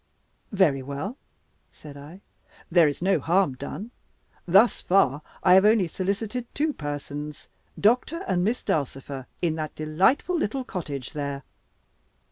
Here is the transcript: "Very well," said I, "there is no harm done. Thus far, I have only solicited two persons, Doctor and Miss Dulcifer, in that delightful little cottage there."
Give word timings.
"Very 0.51 0.81
well," 0.81 1.15
said 1.71 1.95
I, 1.95 2.21
"there 2.71 2.87
is 2.87 3.03
no 3.03 3.19
harm 3.19 3.53
done. 3.53 3.91
Thus 4.47 4.81
far, 4.81 5.21
I 5.43 5.53
have 5.53 5.63
only 5.63 5.85
solicited 5.87 6.47
two 6.55 6.73
persons, 6.73 7.47
Doctor 7.79 8.23
and 8.27 8.43
Miss 8.43 8.63
Dulcifer, 8.63 9.27
in 9.43 9.53
that 9.57 9.75
delightful 9.75 10.35
little 10.35 10.63
cottage 10.63 11.13
there." 11.13 11.43